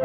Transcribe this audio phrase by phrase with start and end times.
[0.00, 0.04] Hoy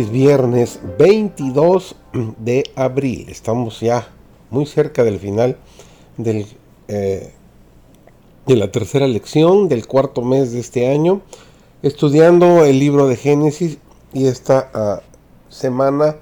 [0.00, 1.96] es viernes 22
[2.38, 3.26] de abril.
[3.28, 4.08] Estamos ya
[4.50, 5.58] muy cerca del final
[6.16, 6.46] del,
[6.88, 7.30] eh,
[8.46, 11.20] de la tercera lección del cuarto mes de este año,
[11.86, 13.78] estudiando el libro de Génesis
[14.12, 15.02] y esta
[15.48, 16.16] semana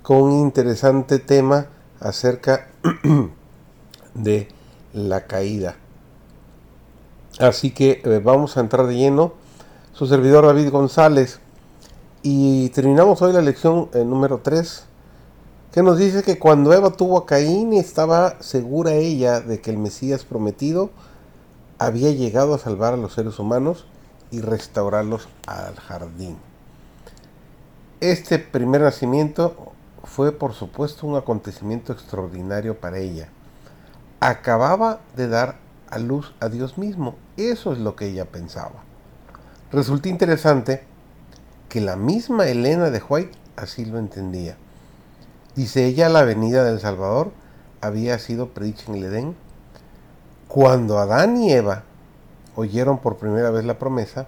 [0.00, 1.66] con un interesante tema
[2.00, 2.70] acerca
[4.14, 4.48] de
[4.94, 5.76] la caída.
[7.38, 9.34] Así que eh, vamos a entrar de lleno.
[9.92, 11.40] Su servidor David González
[12.22, 14.86] y terminamos hoy la lección eh, número 3,
[15.70, 19.76] que nos dice que cuando Eva tuvo a Caín estaba segura ella de que el
[19.76, 20.88] Mesías prometido
[21.78, 23.84] había llegado a salvar a los seres humanos
[24.30, 26.36] y restaurarlos al jardín.
[28.00, 29.72] Este primer nacimiento
[30.04, 33.28] fue por supuesto un acontecimiento extraordinario para ella.
[34.20, 35.56] Acababa de dar
[35.90, 37.16] a luz a Dios mismo.
[37.36, 38.82] Eso es lo que ella pensaba.
[39.72, 40.84] Resulta interesante
[41.68, 44.56] que la misma Elena de White así lo entendía.
[45.54, 47.32] Dice ella, la venida del Salvador
[47.80, 49.36] había sido predicha en el Edén.
[50.48, 51.84] Cuando Adán y Eva
[52.56, 54.26] oyeron por primera vez la promesa,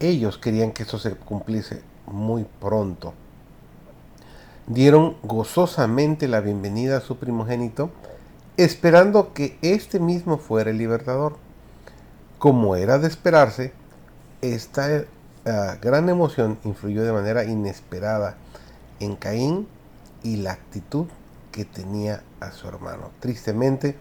[0.00, 3.14] ellos querían que eso se cumpliese muy pronto.
[4.66, 7.90] Dieron gozosamente la bienvenida a su primogénito,
[8.56, 11.36] esperando que éste mismo fuera el libertador.
[12.38, 13.72] Como era de esperarse,
[14.42, 15.04] esta
[15.48, 18.36] la gran emoción influyó de manera inesperada
[19.00, 19.66] en Caín
[20.22, 21.06] y la actitud
[21.52, 23.10] que tenía a su hermano.
[23.20, 23.96] Tristemente,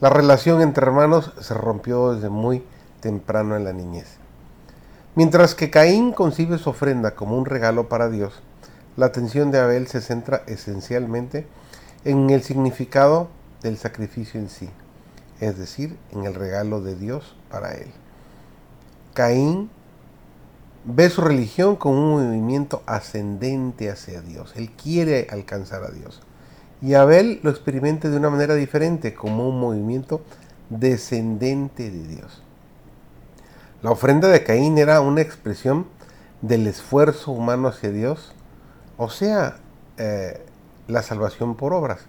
[0.00, 2.62] la relación entre hermanos se rompió desde muy
[3.00, 4.18] temprano en la niñez.
[5.14, 8.42] Mientras que Caín concibe su ofrenda como un regalo para Dios,
[8.96, 11.46] la atención de Abel se centra esencialmente
[12.04, 13.28] en el significado
[13.62, 14.68] del sacrificio en sí,
[15.40, 17.90] es decir, en el regalo de Dios para él.
[19.14, 19.70] Caín
[20.84, 24.52] ve su religión como un movimiento ascendente hacia Dios.
[24.56, 26.20] Él quiere alcanzar a Dios.
[26.86, 30.20] Y Abel lo experimenta de una manera diferente, como un movimiento
[30.70, 32.44] descendente de Dios.
[33.82, 35.88] La ofrenda de Caín era una expresión
[36.42, 38.34] del esfuerzo humano hacia Dios,
[38.98, 39.56] o sea,
[39.96, 40.40] eh,
[40.86, 42.02] la salvación por obras.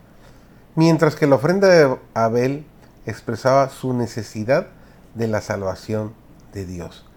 [0.76, 2.64] Mientras que la ofrenda de Abel
[3.08, 4.68] expresaba su necesidad
[5.16, 6.14] de la salvación
[6.54, 7.08] de Dios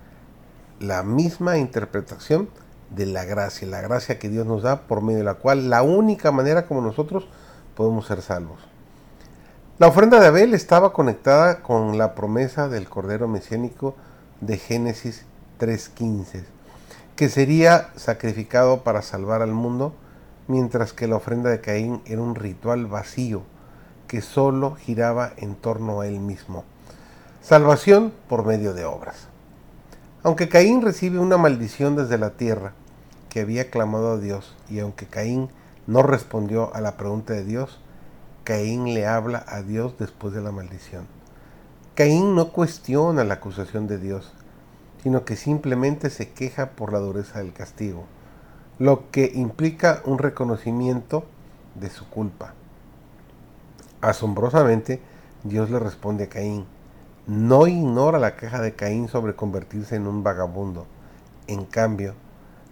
[0.81, 2.49] la misma interpretación
[2.89, 5.83] de la gracia, la gracia que Dios nos da por medio de la cual la
[5.83, 7.29] única manera como nosotros
[7.81, 8.59] podemos ser salvos.
[9.79, 13.95] La ofrenda de Abel estaba conectada con la promesa del Cordero Mesiánico
[14.43, 15.25] de Génesis
[15.59, 16.45] 3.15,
[17.17, 19.95] que sería sacrificado para salvar al mundo,
[20.47, 23.45] mientras que la ofrenda de Caín era un ritual vacío
[24.09, 26.65] que solo giraba en torno a él mismo.
[27.41, 29.29] Salvación por medio de obras.
[30.23, 32.75] Aunque Caín recibe una maldición desde la tierra
[33.31, 35.49] que había clamado a Dios, y aunque Caín
[35.91, 37.81] no respondió a la pregunta de Dios,
[38.45, 41.09] Caín le habla a Dios después de la maldición.
[41.97, 44.33] Caín no cuestiona la acusación de Dios,
[45.03, 48.05] sino que simplemente se queja por la dureza del castigo,
[48.79, 51.25] lo que implica un reconocimiento
[51.75, 52.55] de su culpa.
[54.01, 55.03] Asombrosamente,
[55.43, 56.67] Dios le responde a Caín,
[57.27, 60.87] no ignora la queja de Caín sobre convertirse en un vagabundo.
[61.49, 62.15] En cambio,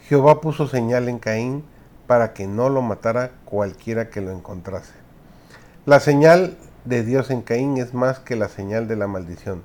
[0.03, 1.65] Jehová puso señal en Caín
[2.09, 4.95] para que no lo matara cualquiera que lo encontrase.
[5.85, 9.63] La señal de Dios en Caín es más que la señal de la maldición.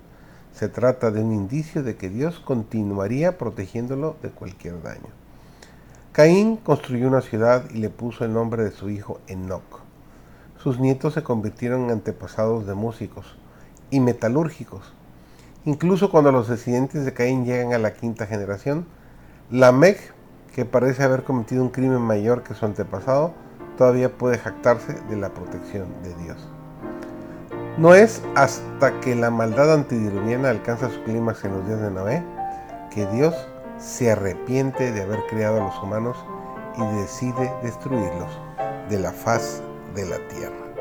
[0.53, 5.09] Se trata de un indicio de que Dios continuaría protegiéndolo de cualquier daño.
[6.11, 9.79] Caín construyó una ciudad y le puso el nombre de su hijo Enoch.
[10.57, 13.37] Sus nietos se convirtieron en antepasados de músicos
[13.89, 14.93] y metalúrgicos.
[15.63, 18.85] Incluso cuando los descendientes de Caín llegan a la quinta generación,
[19.49, 20.13] Lamech,
[20.53, 23.33] que parece haber cometido un crimen mayor que su antepasado,
[23.77, 26.37] todavía puede jactarse de la protección de Dios.
[27.77, 32.23] No es hasta que la maldad antidiluviana alcanza su clímax en los días de Noé
[32.91, 33.33] que Dios
[33.79, 36.15] se arrepiente de haber creado a los humanos
[36.77, 38.29] y decide destruirlos
[38.89, 39.63] de la faz
[39.95, 40.72] de la tierra.